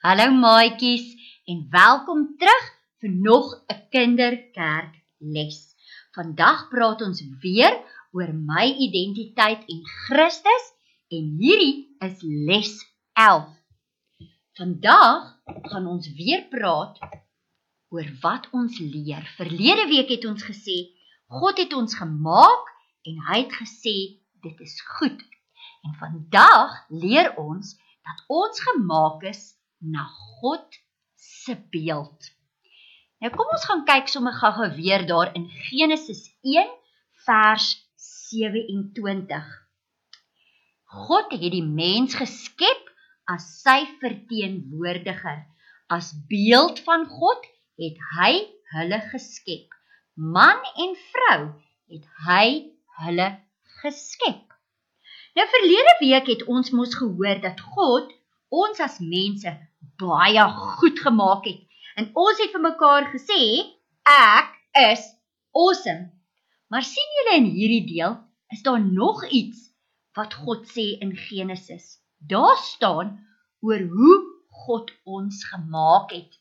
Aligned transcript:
Hallo 0.00 0.30
maatjies 0.32 1.10
en 1.44 1.58
welkom 1.68 2.20
terug 2.40 2.68
vir 3.02 3.10
nog 3.24 3.48
'n 3.68 3.80
kinderkerk 3.92 4.94
les. 5.18 5.58
Vandag 6.16 6.62
praat 6.70 7.02
ons 7.04 7.20
weer 7.42 7.76
oor 8.16 8.32
my 8.32 8.64
identiteit 8.86 9.68
en 9.74 9.82
Christus 10.04 10.64
en 11.16 11.26
hierdie 11.42 11.76
is 12.08 12.16
les 12.48 12.72
11. 13.12 13.52
Vandag 14.56 15.36
gaan 15.68 15.86
ons 15.86 16.08
weer 16.16 16.48
praat 16.48 16.96
oor 17.92 18.08
wat 18.24 18.48
ons 18.56 18.80
leer. 18.80 19.22
Verlede 19.36 19.84
week 19.92 20.08
het 20.16 20.24
ons 20.24 20.48
gesê 20.48 20.80
God 21.28 21.60
het 21.60 21.76
ons 21.76 22.00
gemaak 22.00 22.72
en 23.04 23.20
hy 23.28 23.44
het 23.44 23.52
gesê 23.52 23.96
dit 24.48 24.60
is 24.60 24.80
goed. 24.96 25.20
En 25.84 25.92
vandag 26.00 26.84
leer 26.88 27.36
ons 27.36 27.76
dat 27.76 28.24
ons 28.28 28.68
gemaak 28.72 29.28
is 29.28 29.59
na 29.80 30.04
God 30.40 30.80
se 31.16 31.56
beeld. 31.72 32.30
Nou 33.20 33.32
kom 33.34 33.50
ons 33.52 33.64
gaan 33.68 33.84
kyk 33.88 34.08
sommer 34.08 34.36
gou-gou 34.36 34.68
weer 34.76 35.04
daar 35.08 35.32
in 35.36 35.48
Genesis 35.68 36.22
1 36.44 36.68
vers 37.26 37.66
27. 38.30 39.48
God 40.90 41.32
het 41.36 41.52
die 41.52 41.64
mens 41.64 42.16
geskep 42.18 42.88
as 43.30 43.46
sy 43.62 43.84
verteenwoordiger. 44.00 45.44
As 45.90 46.12
beeld 46.30 46.80
van 46.86 47.06
God 47.10 47.44
het 47.80 47.98
hy 48.16 48.32
hulle 48.74 49.00
geskep. 49.10 49.68
Man 50.14 50.60
en 50.84 50.96
vrou 51.10 51.40
het 51.90 52.06
hy 52.26 52.46
hulle 53.04 53.28
geskep. 53.82 54.46
Nou 55.36 55.46
verlede 55.52 55.94
week 56.00 56.32
het 56.32 56.46
ons 56.50 56.72
mos 56.74 56.96
gehoor 56.98 57.40
dat 57.42 57.60
God 57.74 58.10
ons 58.50 58.80
as 58.82 58.98
mense 59.00 59.52
baie 60.00 60.44
goed 60.56 61.00
gemaak 61.00 61.44
het. 61.44 61.60
En 61.96 62.10
ons 62.14 62.38
het 62.40 62.52
vir 62.54 62.64
mekaar 62.64 63.10
gesê 63.12 63.40
ek 64.08 64.54
is 64.92 65.02
awesome. 65.56 66.10
Maar 66.70 66.86
sien 66.86 67.16
julle 67.18 67.36
in 67.40 67.48
hierdie 67.54 67.86
deel 67.88 68.16
is 68.54 68.62
daar 68.62 68.80
nog 68.80 69.24
iets 69.28 69.70
wat 70.16 70.34
God 70.34 70.66
sê 70.70 70.86
in 71.04 71.16
Genesis. 71.16 71.98
Daar 72.18 72.56
staan 72.56 73.18
oor 73.60 73.82
hoe 73.94 74.16
God 74.64 74.92
ons 75.04 75.44
gemaak 75.44 76.12
het. 76.12 76.38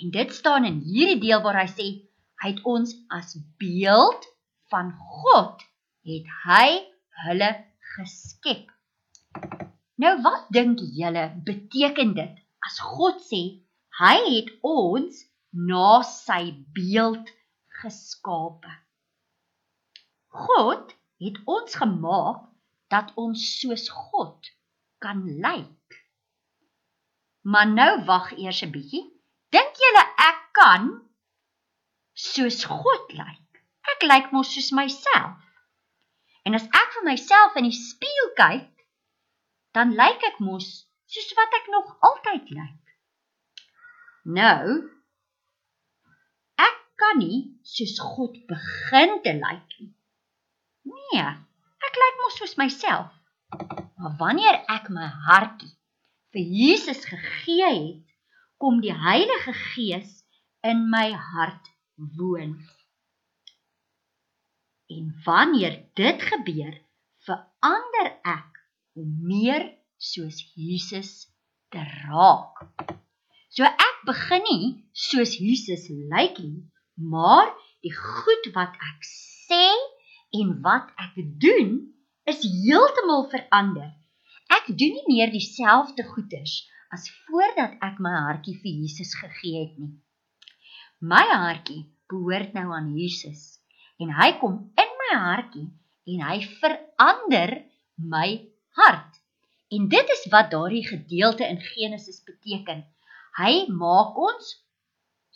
En 0.00 0.10
dit 0.10 0.34
staan 0.34 0.64
in 0.64 0.80
hierdie 0.84 1.20
deel 1.20 1.42
waar 1.44 1.60
hy 1.62 1.68
sê 1.70 1.88
hy 2.40 2.52
het 2.54 2.62
ons 2.64 2.94
as 3.12 3.36
beeld 3.60 4.26
van 4.72 4.92
God 4.96 5.64
het 6.08 6.28
hy 6.44 6.68
hulle 7.26 7.50
geskep. 7.96 8.70
Nou 10.00 10.14
wat 10.24 10.46
dink 10.54 10.80
julle 10.96 11.26
beteken 11.44 12.14
dit 12.16 12.38
as 12.66 12.78
God 12.80 13.20
sê 13.24 13.42
hy 14.00 14.16
het 14.36 14.50
ons 14.66 15.24
na 15.70 16.02
sy 16.06 16.52
beeld 16.76 17.32
geskape? 17.80 18.72
God 20.30 20.94
het 21.20 21.40
ons 21.46 21.74
gemaak 21.74 22.46
dat 22.90 23.12
ons 23.16 23.42
soos 23.60 23.88
God 23.88 24.50
kan 25.02 25.22
lyk. 25.24 26.00
Maar 27.42 27.68
nou 27.68 27.92
wag 28.04 28.32
eers 28.38 28.62
'n 28.62 28.72
bietjie. 28.74 29.04
Dink 29.54 29.72
julle 29.82 30.04
ek 30.30 30.40
kan 30.58 30.84
soos 32.14 32.64
God 32.64 33.06
lyk? 33.12 33.62
Ek 33.92 34.02
lyk 34.10 34.32
mos 34.32 34.52
soos 34.54 34.70
myself. 34.70 35.38
En 36.44 36.54
as 36.54 36.66
ek 36.82 36.92
vir 36.94 37.04
myself 37.04 37.56
in 37.56 37.68
die 37.68 37.78
spieël 37.78 38.30
kyk, 38.36 38.86
dan 39.74 39.96
lyk 39.96 40.22
ek 40.30 40.38
mos 40.40 40.68
soos 41.10 41.30
wat 41.38 41.54
ek 41.58 41.68
nog 41.74 41.92
altyd 42.08 42.50
lyk. 42.54 42.94
Nou 44.38 44.66
ek 46.60 46.76
kan 47.00 47.18
nie 47.22 47.40
soos 47.66 47.96
God 48.12 48.36
begin 48.50 49.16
te 49.24 49.34
lyk 49.38 49.78
nie. 49.80 49.92
Nee, 50.90 51.26
ek 51.88 52.00
lyk 52.02 52.20
mos 52.22 52.38
soos 52.38 52.54
myself. 52.60 53.10
Maar 53.98 54.14
wanneer 54.20 54.60
ek 54.70 54.86
my 54.94 55.08
hartjie 55.26 55.72
vir 56.30 56.46
Jesus 56.60 57.02
gegee 57.08 57.70
het, 57.74 58.06
kom 58.60 58.78
die 58.84 58.94
Heilige 58.94 59.52
Gees 59.56 60.20
in 60.62 60.86
my 60.92 61.10
hart 61.10 61.72
woon. 61.96 62.54
En 64.90 65.10
wanneer 65.24 65.80
dit 65.98 66.22
gebeur, 66.22 66.78
verander 67.26 68.12
ek 68.22 68.62
om 68.98 69.10
meer 69.26 69.79
soos 70.00 70.40
Jesus 70.56 71.28
te 71.70 71.82
raak. 71.84 72.64
So 73.52 73.68
ek 73.68 73.96
begin 74.08 74.44
nie 74.48 74.66
soos 74.96 75.36
Jesus 75.36 75.86
lyk 76.12 76.40
nie, 76.40 76.64
maar 76.96 77.52
die 77.84 77.92
goed 77.92 78.50
wat 78.56 78.74
ek 78.90 79.06
sê 79.06 79.66
en 80.40 80.56
wat 80.64 80.90
ek 81.04 81.18
doen 81.42 81.72
is 82.30 82.40
heeltemal 82.46 83.26
verander. 83.32 83.90
Ek 84.50 84.72
doen 84.72 84.96
nie 84.96 85.06
meer 85.10 85.32
dieselfde 85.34 86.06
goeders 86.14 86.56
as 86.94 87.06
voordat 87.26 87.76
ek 87.86 88.00
my 88.02 88.12
hartjie 88.26 88.56
vir 88.62 88.72
Jesus 88.82 89.12
gegee 89.18 89.64
het 89.66 89.76
nie. 89.78 89.92
My 91.00 91.22
hartjie 91.28 91.84
behoort 92.10 92.56
nou 92.56 92.70
aan 92.76 92.90
Jesus 92.96 93.60
en 94.02 94.10
hy 94.16 94.32
kom 94.40 94.58
in 94.80 94.96
my 95.02 95.12
hartjie 95.26 95.68
en 96.10 96.24
hy 96.26 96.36
verander 96.62 97.56
my 98.14 98.28
hart. 98.80 99.19
En 99.70 99.88
dit 99.88 100.08
is 100.16 100.26
wat 100.30 100.50
daardie 100.50 100.86
gedeelte 100.86 101.46
in 101.46 101.60
Genesis 101.60 102.22
beteken. 102.26 102.82
Hy 103.38 103.66
maak 103.70 104.16
ons 104.18 104.56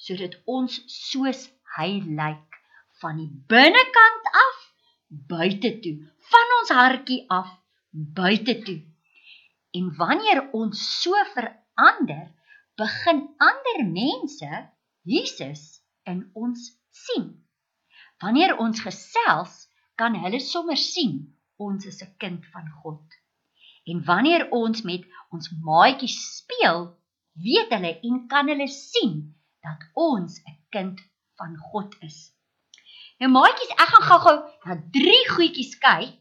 sodat 0.04 0.34
ons 0.50 0.80
soos 0.90 1.44
hy 1.76 2.00
lyk 2.02 2.58
van 3.02 3.20
die 3.20 3.30
binnekant 3.52 4.26
af 4.40 4.58
buite 5.30 5.70
toe, 5.84 5.94
van 6.32 6.54
ons 6.58 6.72
hartjie 6.74 7.20
af 7.30 7.52
buite 8.18 8.58
toe. 8.66 8.80
En 9.78 9.90
wanneer 10.00 10.42
ons 10.52 10.82
so 11.02 11.24
verander, 11.34 12.26
begin 12.74 13.22
ander 13.38 13.80
mense 13.86 14.50
Jesus 15.06 15.64
in 16.10 16.24
ons 16.34 16.72
sien. 16.90 17.30
Wanneer 18.22 18.56
ons 18.58 18.82
gesels, 18.82 19.54
kan 19.94 20.16
hulle 20.18 20.40
sommer 20.42 20.78
sien 20.78 21.20
ons 21.56 21.86
is 21.86 22.02
'n 22.02 22.14
kind 22.18 22.46
van 22.54 22.66
God. 22.82 23.04
En 23.84 24.04
wanneer 24.04 24.46
ons 24.50 24.82
met 24.82 25.02
ons 25.30 25.50
maatjies 25.64 26.16
speel, 26.38 26.86
weet 27.44 27.72
hulle 27.74 27.92
en 28.08 28.20
kan 28.30 28.48
hulle 28.48 28.68
sien 28.68 29.16
dat 29.66 29.84
ons 29.92 30.38
'n 30.40 30.56
kind 30.76 31.00
van 31.40 31.56
God 31.56 31.96
is. 32.00 32.18
Nou 33.20 33.30
maatjies, 33.30 33.74
ek 33.84 33.90
gaan 33.92 34.06
gou-gou 34.10 34.36
na 34.64 34.76
drie 34.96 35.24
goedjies 35.30 35.74
kyk. 35.78 36.20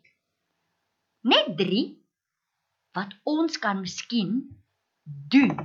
Net 1.22 1.56
3 1.57 1.84
wat 2.97 3.16
ons 3.24 3.57
kan 3.57 3.80
miskien 3.80 4.34
doen. 5.35 5.56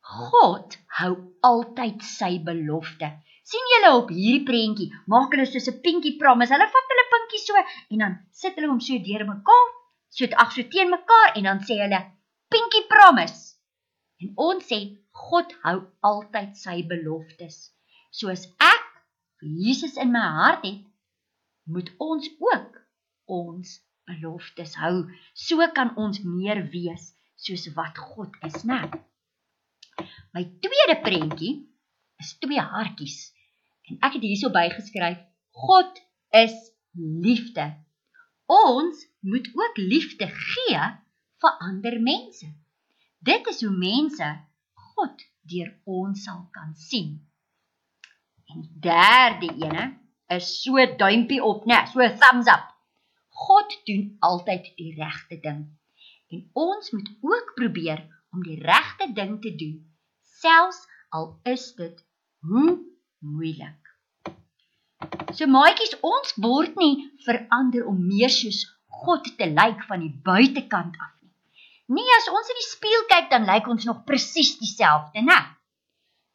God 0.00 0.78
hou 0.98 1.12
altyd 1.40 2.02
sy 2.02 2.38
belofte. 2.48 3.12
sien 3.44 3.66
julle 3.74 3.96
op 3.96 4.08
hierdie 4.08 4.44
prentjie? 4.48 4.92
Maak 5.06 5.34
hulle 5.34 5.44
soos 5.46 5.68
'n 5.68 5.80
pinkie 5.84 6.16
promise. 6.16 6.52
Hulle 6.54 6.68
vat 6.76 6.92
hulle 6.92 7.06
pinkie 7.14 7.42
so 7.46 7.54
en 7.90 7.98
dan 7.98 8.14
sit 8.32 8.54
hulle 8.56 8.70
hom 8.72 8.80
so 8.80 8.98
deur 8.98 9.24
mekaar 9.28 9.83
so 10.14 10.28
ag 10.42 10.52
so 10.54 10.62
teen 10.72 10.92
mekaar 10.94 11.34
en 11.36 11.48
dan 11.48 11.62
sê 11.66 11.78
hulle 11.82 12.00
pinky 12.52 12.82
promise. 12.90 13.56
En 14.22 14.30
ons 14.48 14.66
sê 14.70 14.80
God 15.24 15.54
hou 15.64 15.78
altyd 16.10 16.54
sy 16.58 16.76
beloftes. 16.90 17.56
Soos 18.14 18.46
ek 18.62 18.84
Jesus 19.44 19.98
in 20.00 20.12
my 20.14 20.22
hart 20.38 20.64
het, 20.64 20.84
moet 21.66 21.90
ons 22.00 22.28
ook 22.40 22.78
ons 23.26 23.74
beloftes 24.08 24.76
hou. 24.80 25.04
So 25.34 25.66
kan 25.76 25.92
ons 26.00 26.22
meer 26.24 26.62
wees 26.72 27.10
soos 27.44 27.66
wat 27.76 27.98
God 27.98 28.36
is, 28.46 28.62
né? 28.64 28.80
My 30.34 30.44
tweede 30.64 30.96
prentjie 31.04 31.54
is 32.22 32.34
twee 32.42 32.60
hartjies. 32.60 33.18
En 33.90 34.00
ek 34.06 34.16
het 34.16 34.24
hierso 34.26 34.50
bygeskryf: 34.54 35.20
God 35.66 36.00
is 36.34 36.54
liefde. 36.96 37.66
Ons 38.46 39.06
moet 39.20 39.48
ook 39.54 39.76
liefde 39.76 40.28
gee 40.28 40.80
vir 41.40 41.58
ander 41.68 42.00
mense. 42.00 42.48
Dit 43.18 43.46
is 43.46 43.62
hoe 43.64 43.76
mense 43.76 44.28
God 44.74 45.24
deur 45.48 45.70
ons 45.84 46.24
sal 46.24 46.48
kan 46.52 46.74
sien. 46.76 47.16
En 48.52 48.60
die 48.60 48.80
derde 48.80 49.48
ene 49.48 49.86
is 50.36 50.50
so 50.62 50.84
duimpie 50.98 51.40
op, 51.44 51.64
né? 51.68 51.84
So 51.92 52.04
thumbs 52.20 52.48
up. 52.52 52.68
God 53.28 53.72
doen 53.88 54.16
altyd 54.20 54.70
die 54.76 54.92
regte 54.96 55.40
ding. 55.40 55.64
En 56.30 56.44
ons 56.52 56.90
moet 56.90 57.10
ook 57.20 57.52
probeer 57.54 58.04
om 58.30 58.42
die 58.42 58.60
regte 58.60 59.12
ding 59.14 59.40
te 59.42 59.54
doen, 59.54 59.78
selfs 60.40 60.84
al 61.08 61.40
is 61.42 61.72
dit 61.78 62.04
hoe 62.38 62.78
moeilik. 63.18 63.83
So 65.34 65.46
maatjies, 65.50 65.96
ons 66.06 66.36
word 66.38 66.76
nie 66.78 67.08
verander 67.24 67.88
om 67.90 67.96
meer 68.06 68.30
soos 68.30 68.60
God 69.02 69.26
te 69.38 69.48
lyk 69.50 69.80
van 69.88 70.04
die 70.04 70.12
buitekant 70.28 70.94
af 70.94 71.10
nie. 71.18 71.32
Nee, 71.96 72.12
as 72.20 72.28
ons 72.30 72.52
in 72.52 72.60
die 72.60 72.68
spieël 72.68 73.06
kyk, 73.10 73.26
dan 73.32 73.48
lyk 73.48 73.66
ons 73.72 73.86
nog 73.88 74.04
presies 74.06 74.52
dieselfde, 74.60 75.24
né? 75.26 75.38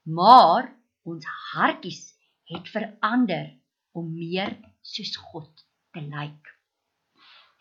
Maar 0.03 0.67
ons 1.07 1.27
hartjies 1.53 2.01
het 2.51 2.67
verander 2.73 3.47
om 3.95 4.09
meer 4.11 4.57
soos 4.83 5.15
God 5.29 5.63
te 5.95 6.03
lyk. 6.03 6.51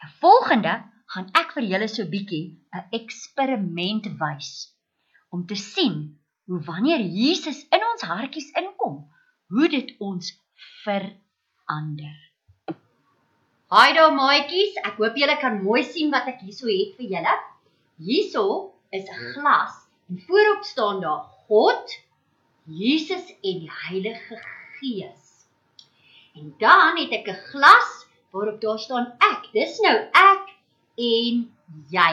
Die 0.03 0.11
volgende 0.25 0.75
gaan 1.15 1.31
ek 1.39 1.55
vir 1.55 1.69
julle 1.71 1.89
so 1.93 2.09
bietjie 2.11 2.59
'n 2.75 2.99
eksperiment 2.99 4.11
wys 4.25 4.51
om 5.31 5.47
te 5.47 5.55
sien 5.55 6.19
hoe 6.51 6.61
wanneer 6.67 7.01
Jesus 7.23 7.63
in 7.71 7.89
ons 7.93 8.05
hartjies 8.11 8.51
inkom, 8.59 9.01
hoe 9.55 9.69
dit 9.69 9.95
ons 10.01 10.35
verander. 10.83 11.28
Haai 13.69 13.93
daar 13.97 14.15
maatjies, 14.17 14.77
ek 14.89 14.97
hoop 14.97 15.17
julle 15.21 15.35
kan 15.41 15.59
mooi 15.61 15.83
sien 15.85 16.13
wat 16.15 16.29
ek 16.31 16.39
hierso 16.41 16.71
het 16.73 16.95
vir 16.97 17.11
julle. 17.15 17.35
Hierso 18.01 18.45
is 18.99 19.11
'n 19.13 19.33
glas 19.35 19.75
en 20.09 20.21
voorop 20.29 20.63
staan 20.65 21.03
daar 21.05 21.27
God, 21.49 21.93
Jesus 22.65 23.27
en 23.43 23.61
die 23.65 23.73
Heilige 23.83 24.39
Gees. 24.79 25.45
En 26.39 26.55
dan 26.59 26.97
het 26.97 27.13
ek 27.19 27.29
'n 27.29 27.43
glas 27.51 27.91
waarop 28.33 28.61
daar 28.61 28.79
staan 28.79 29.13
ek. 29.31 29.53
Dis 29.53 29.79
nou 29.81 29.97
ek 30.33 30.45
en 30.97 31.45
jy. 31.91 32.13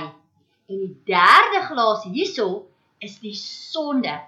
En 0.68 0.78
die 0.84 0.96
derde 1.06 1.62
glas 1.70 2.04
hierso 2.04 2.68
is 3.00 3.20
die 3.20 3.36
sonde. 3.36 4.20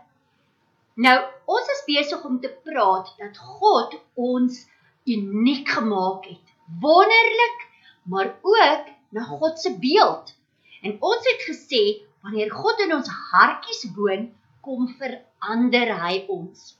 Nou, 0.96 1.18
ons 1.46 1.68
is 1.76 1.84
besig 1.86 2.24
om 2.26 2.40
te 2.40 2.52
praat 2.64 3.14
dat 3.20 3.38
God 3.38 4.00
ons 4.14 4.66
uniek 5.08 5.70
gemaak 5.70 6.26
het. 6.26 6.54
Wonderlik, 6.82 7.68
maar 8.04 8.36
ook 8.42 8.86
na 9.10 9.24
God 9.24 9.60
se 9.60 9.78
beeld. 9.80 10.36
En 10.82 10.98
ons 11.00 11.30
het 11.32 11.42
gesê 11.50 11.84
wanneer 12.22 12.52
God 12.52 12.80
in 12.80 12.94
ons 12.96 13.10
hartjies 13.32 13.86
woon, 13.96 14.30
kom 14.62 14.88
verander 15.00 15.94
hy 16.04 16.26
ons. 16.28 16.76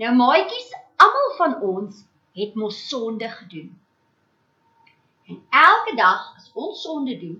Nou 0.00 0.14
maatjies, 0.16 0.72
almal 0.96 1.32
van 1.36 1.56
ons 1.60 2.04
het 2.38 2.54
mos 2.56 2.78
sonde 2.88 3.28
gedoen. 3.28 3.70
En 5.28 5.42
elke 5.50 5.96
dag 5.96 6.32
as 6.36 6.50
ons 6.54 6.82
sonde 6.82 7.18
doen, 7.18 7.38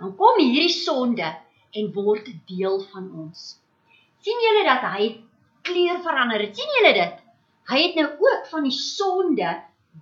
dan 0.00 0.16
kom 0.16 0.40
hierdie 0.40 0.72
sonde 0.72 1.28
en 1.72 1.92
word 1.92 2.30
deel 2.48 2.80
van 2.92 3.10
ons. 3.24 3.58
sien 4.22 4.38
julle 4.46 4.64
dat 4.64 4.84
hy 4.94 5.06
kleur 5.66 5.98
verander 6.02 6.42
het? 6.44 6.56
sien 6.56 6.74
julle 6.78 6.92
dit? 6.94 7.21
Hy 7.70 7.82
het 7.82 7.94
nou 7.98 8.08
ook 8.18 8.46
van 8.50 8.66
die 8.66 8.74
sonde 8.74 9.50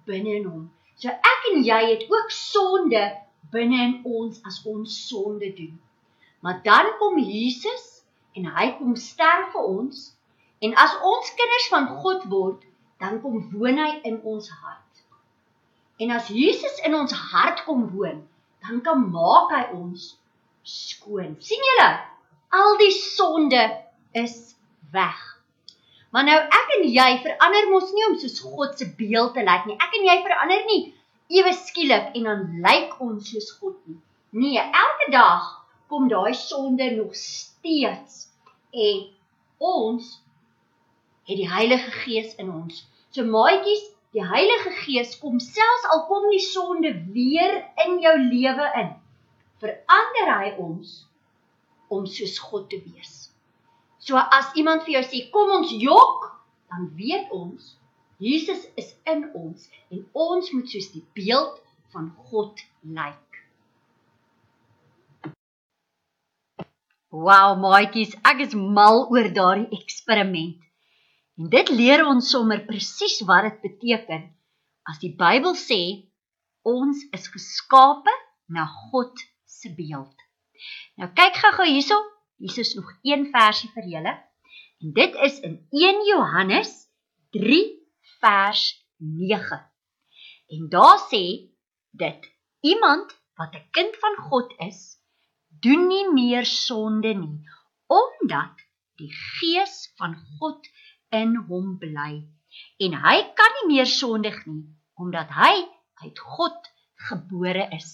binne 0.08 0.36
in 0.40 0.46
hom. 0.48 0.64
So 1.00 1.08
ek 1.08 1.50
en 1.52 1.62
jy 1.64 1.80
het 1.92 2.06
ook 2.08 2.32
sonde 2.32 3.02
binne 3.52 3.82
in 3.84 3.94
ons 4.04 4.40
as 4.46 4.60
ons 4.68 4.96
sonde 5.08 5.52
doen. 5.56 5.76
Maar 6.40 6.60
dan 6.64 6.92
kom 6.98 7.18
Jesus 7.18 8.02
en 8.36 8.46
hy 8.56 8.70
kom 8.78 8.96
sterf 8.96 9.52
vir 9.52 9.68
ons 9.68 10.10
en 10.60 10.76
as 10.76 10.96
ons 11.12 11.34
kinders 11.36 11.68
van 11.72 11.88
God 12.02 12.26
word, 12.32 12.64
dan 13.00 13.20
kom 13.24 13.40
woon 13.52 13.80
hy 13.80 13.90
in 14.04 14.20
ons 14.28 14.50
hart. 14.60 15.04
En 16.00 16.12
as 16.16 16.28
Jesus 16.28 16.80
in 16.84 16.94
ons 16.96 17.12
hart 17.32 17.64
kom 17.64 17.86
woon, 17.94 18.22
dan 18.64 18.80
kan 18.84 19.06
maak 19.12 19.52
hy 19.56 19.62
ons 19.76 20.14
skoon. 20.62 21.36
sien 21.40 21.64
julle? 21.70 21.90
Al 22.52 22.76
die 22.80 22.92
sonde 22.92 23.60
is 24.12 24.54
weg. 24.92 25.30
Maar 26.10 26.26
nou 26.26 26.38
ek 26.58 26.72
en 26.76 26.86
jy 26.90 27.10
verander 27.24 27.68
mos 27.70 27.92
nie 27.94 28.06
om 28.08 28.16
soos 28.18 28.40
God 28.42 28.78
se 28.78 28.88
beeld 28.98 29.34
te 29.36 29.44
lyk 29.46 29.68
nie. 29.68 29.76
Ek 29.78 29.94
en 29.98 30.08
jy 30.08 30.16
verander 30.26 30.64
nie 30.70 30.80
ewe 31.40 31.52
skielik 31.54 32.16
en 32.18 32.26
dan 32.26 32.42
lyk 32.64 32.96
ons 33.04 33.30
soos 33.30 33.52
God 33.60 33.78
nie. 33.86 34.00
Nee, 34.30 34.58
elke 34.58 35.10
dag 35.14 35.46
kom 35.90 36.08
daai 36.10 36.34
sonde 36.34 36.90
nog 36.96 37.14
steeds 37.18 38.26
en 38.70 39.06
ons 39.58 40.10
het 41.30 41.38
die 41.38 41.50
Heilige 41.50 41.94
Gees 42.02 42.34
in 42.42 42.50
ons. 42.50 42.84
So 43.14 43.26
maatjies, 43.26 43.86
Die 44.10 44.26
Heilige 44.26 44.70
Gees 44.74 45.12
kom 45.22 45.38
selfs 45.38 45.84
al 45.94 46.00
kom 46.08 46.24
die 46.32 46.42
sonde 46.42 46.90
weer 47.14 47.52
in 47.84 48.00
jou 48.02 48.14
lewe 48.18 48.66
in. 48.80 48.88
Verander 49.62 50.30
hy 50.32 50.48
ons 50.64 50.96
om 51.94 52.08
soos 52.10 52.40
God 52.42 52.66
te 52.72 52.80
wees. 52.82 53.30
So 54.10 54.18
as 54.18 54.48
iemand 54.58 54.82
vir 54.82 54.96
jou 54.96 55.04
sê 55.06 55.18
kom 55.30 55.52
ons 55.54 55.70
jok, 55.78 56.24
dan 56.66 56.88
weet 56.98 57.30
ons 57.30 57.76
Jesus 58.18 58.64
is 58.80 58.88
in 59.06 59.22
ons 59.38 59.68
en 59.94 60.00
ons 60.24 60.48
moet 60.50 60.72
soos 60.72 60.88
die 60.90 61.04
beeld 61.14 61.60
van 61.94 62.08
God 62.26 62.58
lyk. 62.82 63.38
Wow, 67.14 67.54
maatjies, 67.62 68.18
ek 68.26 68.42
is 68.48 68.58
mal 68.58 69.06
oor 69.14 69.30
daardie 69.38 69.78
eksperiment. 69.78 70.58
En 71.38 71.46
dit 71.54 71.74
leer 71.78 72.02
ons 72.02 72.34
sommer 72.34 72.64
presies 72.66 73.20
wat 73.30 73.46
dit 73.46 73.64
beteken 73.70 74.26
as 74.90 74.98
die 75.06 75.14
Bybel 75.22 75.54
sê 75.54 75.82
ons 76.66 77.06
is 77.14 77.30
geskape 77.30 78.18
na 78.50 78.66
God 78.90 79.22
se 79.46 79.70
beeld. 79.78 80.16
Nou 80.98 81.14
kyk 81.14 81.44
gou-gou 81.44 81.70
hierso, 81.70 81.96
hier 82.40 82.58
is 82.58 82.75
nog 82.75 82.88
een 83.04 83.26
versie 83.34 83.70
vir 83.75 83.88
julle. 83.94 84.14
En 84.81 84.92
dit 84.96 85.16
is 85.28 85.40
in 85.44 85.58
1 85.70 86.04
Johannes 86.08 86.72
3 87.37 87.60
vers 88.20 88.64
9. 88.96 89.60
En 90.56 90.69
daar 90.72 90.98
sê 91.10 91.25
dit 91.90 92.31
iemand 92.60 93.12
wat 93.37 93.54
'n 93.54 93.69
kind 93.70 93.96
van 93.96 94.16
God 94.28 94.54
is, 94.58 94.98
doen 95.60 95.87
nie 95.87 96.08
meer 96.12 96.46
sonde 96.46 97.12
nie, 97.14 97.40
omdat 97.87 98.56
die 98.96 99.12
gees 99.12 99.93
van 99.96 100.16
God 100.38 100.69
in 101.08 101.36
hom 101.48 101.78
bly 101.78 102.12
en 102.84 102.96
hy 103.04 103.16
kan 103.38 103.56
nie 103.58 103.69
meer 103.75 103.86
sondig 103.86 104.46
nie 104.46 104.64
omdat 105.00 105.32
hy 105.32 105.54
uit 106.04 106.19
God 106.19 106.69
gebore 107.08 107.64
is. 107.76 107.93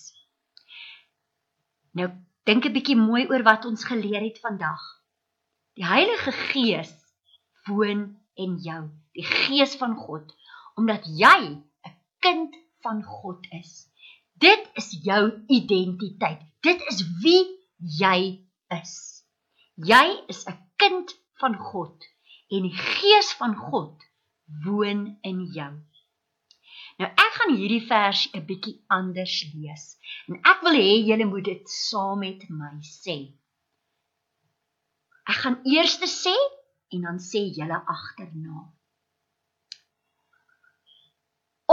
Nou 1.97 2.09
dink 2.47 2.67
'n 2.67 2.75
bietjie 2.77 2.97
mooi 2.97 3.27
oor 3.31 3.43
wat 3.43 3.65
ons 3.71 3.85
geleer 3.85 4.23
het 4.23 4.39
vandag. 4.39 4.83
Die 5.77 5.87
Heilige 5.87 6.33
Gees 6.33 6.95
woon 7.67 8.17
in 8.35 8.57
jou, 8.63 8.83
die 9.13 9.27
Gees 9.27 9.77
van 9.77 9.97
God, 9.97 10.33
omdat 10.77 11.05
jy 11.05 11.41
'n 11.59 11.97
kind 12.21 12.57
van 12.83 13.03
God 13.03 13.47
is. 13.51 13.89
Dit 14.39 14.71
is 14.75 14.89
jou 15.03 15.45
identiteit. 15.47 16.41
Dit 16.61 16.83
is 16.91 17.03
wie 17.23 17.43
jy 17.79 18.47
is. 18.69 19.25
Jy 19.75 20.07
is 20.27 20.45
'n 20.47 20.59
kind 20.77 21.13
van 21.41 21.57
God 21.57 22.05
en 22.49 22.63
die 22.63 22.77
gees 22.77 23.33
van 23.41 23.57
God 23.57 24.05
woon 24.65 25.19
in 25.21 25.45
jou. 25.53 25.73
Nou 27.01 27.09
ek 27.25 27.33
gaan 27.39 27.53
hierdie 27.57 27.85
vers 27.89 28.21
'n 28.33 28.45
bietjie 28.49 28.77
anders 28.99 29.35
lees 29.55 29.85
en 30.29 30.39
ek 30.53 30.63
wil 30.67 30.79
hê 30.81 30.93
julle 31.09 31.27
moet 31.33 31.47
dit 31.51 31.75
saam 31.75 32.23
met 32.25 32.47
my 32.61 32.77
sê. 32.91 33.17
Ek 35.33 35.39
gaan 35.43 35.59
eers 35.75 35.99
sê 36.23 36.37
en 36.95 37.05
dan 37.09 37.19
sê 37.31 37.43
julle 37.59 37.79
agterna. 37.97 38.59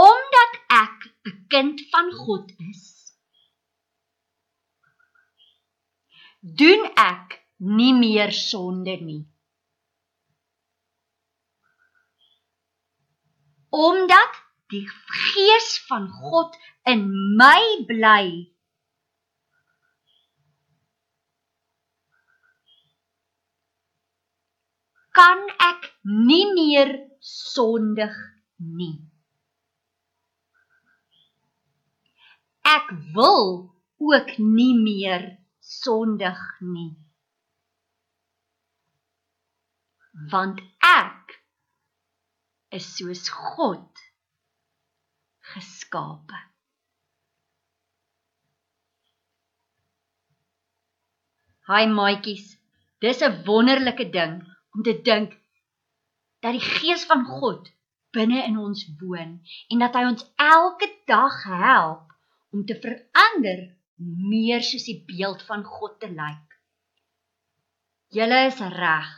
Omdat 0.08 0.52
ek 0.84 0.98
'n 1.30 1.36
kind 1.54 1.78
van 1.92 2.08
God 2.24 2.50
is, 2.70 2.82
doen 6.62 6.82
ek 7.10 7.38
nie 7.78 7.94
meer 8.04 8.32
sonde 8.32 8.96
nie. 9.10 9.24
omdat 13.74 14.43
die 14.74 14.86
gees 15.20 15.70
van 15.88 16.10
God 16.22 16.58
in 16.94 17.06
my 17.38 17.62
bly. 17.88 18.26
kan 25.14 25.44
ek 25.62 25.86
nie 26.26 26.46
meer 26.56 26.90
sondig 27.22 28.14
nie. 28.58 28.96
Ek 32.66 32.90
wil 33.14 33.50
ook 34.10 34.34
nie 34.42 34.74
meer 34.80 35.28
sondig 35.62 36.40
nie. 36.74 36.90
Want 40.34 40.62
ek 40.88 41.38
is 42.74 42.88
soos 42.96 43.28
God 43.30 44.03
geskape. 45.52 46.40
Haai 51.68 51.86
maatjies, 51.88 52.46
dis 53.00 53.22
'n 53.22 53.44
wonderlike 53.46 54.06
ding 54.16 54.34
om 54.74 54.82
te 54.82 54.94
dink 55.10 55.30
dat 56.42 56.52
die 56.56 56.68
gees 56.76 57.04
van 57.10 57.24
God 57.24 57.70
binne 58.16 58.40
in 58.48 58.58
ons 58.58 58.82
woon 59.00 59.30
en 59.72 59.78
dat 59.84 59.96
hy 59.96 60.04
ons 60.12 60.26
elke 60.36 60.88
dag 61.10 61.36
help 61.44 62.12
om 62.52 62.64
te 62.68 62.76
verander 62.84 63.64
meer 64.32 64.62
soos 64.62 64.86
die 64.90 65.00
beeld 65.08 65.42
van 65.48 65.64
God 65.64 65.98
te 66.00 66.10
lyk. 66.10 66.58
Julle 68.14 68.44
is 68.50 68.60
reg. 68.78 69.08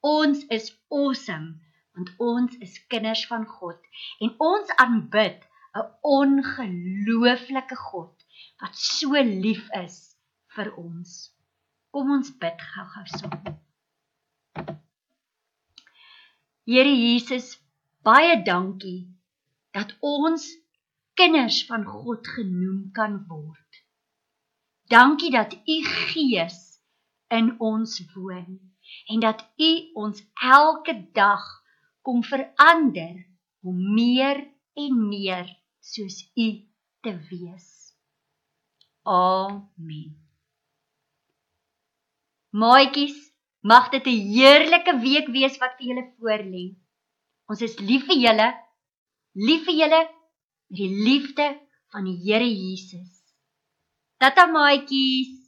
Ons 0.00 0.46
is 0.56 0.70
awesome 0.88 1.58
want 1.92 2.14
ons 2.16 2.54
is 2.64 2.78
kinders 2.92 3.26
van 3.28 3.44
God 3.46 3.80
en 4.24 4.32
ons 4.38 4.70
aanbid 4.84 5.42
'n 5.80 5.84
ongelooflike 6.16 7.76
God 7.76 8.24
wat 8.60 8.74
so 8.76 9.12
lief 9.44 9.68
is 9.84 9.96
vir 10.54 10.68
ons. 10.76 11.12
Kom 11.90 12.10
ons 12.16 12.28
bid 12.42 12.64
gou-gou 12.72 13.04
saam. 13.12 13.54
Here 16.72 16.92
Jesus, 17.04 17.46
baie 18.08 18.34
dankie 18.48 19.00
dat 19.78 19.94
ons 20.00 20.44
kinders 21.20 21.62
van 21.70 21.88
God 21.94 22.28
genoem 22.34 22.90
kan 22.98 23.16
word. 23.32 23.80
Dankie 24.92 25.32
dat 25.32 25.56
u 25.56 25.78
Gees 25.88 26.60
in 27.32 27.54
ons 27.60 27.96
woon 28.12 28.60
en 29.08 29.24
dat 29.24 29.40
u 29.56 29.72
ons 30.04 30.20
elke 30.52 30.94
dag 31.16 31.48
kom 32.04 32.20
verander 32.22 33.24
om 33.64 33.82
meer 33.96 34.44
en 34.76 35.08
meer 35.08 35.48
soos 35.82 36.30
u 36.38 36.48
te 37.02 37.12
wees. 37.28 37.68
Amen. 39.02 40.14
Maatjies, 42.50 43.18
mag 43.60 43.90
dit 43.90 44.06
'n 44.06 44.26
heerlike 44.36 44.94
week 45.02 45.26
wees 45.36 45.58
wat 45.58 45.76
vir 45.78 45.86
julle 45.88 46.04
voorlê. 46.18 46.64
Ons 47.50 47.62
is 47.62 47.78
lief 47.78 48.06
vir 48.06 48.18
julle. 48.24 48.48
Lief 49.34 49.64
vir 49.64 49.74
julle 49.74 50.02
met 50.68 50.78
die 50.78 50.92
liefde 51.06 51.46
van 51.92 52.04
die 52.04 52.18
Here 52.24 52.48
Jesus. 52.48 53.10
Tata 54.18 54.46
maatjies. 54.46 55.41